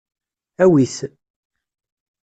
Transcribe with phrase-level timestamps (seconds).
[0.63, 0.97] Awi-t.